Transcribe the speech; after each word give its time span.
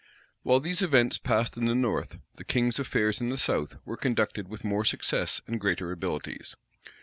While 0.41 0.59
these 0.59 0.81
events 0.81 1.19
passed 1.19 1.57
in 1.57 1.65
the 1.65 1.75
north, 1.75 2.17
the 2.33 2.43
king's 2.43 2.79
affairs 2.79 3.21
in 3.21 3.29
the 3.29 3.37
south 3.37 3.75
were 3.85 3.97
conducted 3.97 4.47
with 4.47 4.63
more 4.63 4.83
success 4.83 5.41
and 5.45 5.61
greater 5.61 5.91
abilities. 5.91 6.55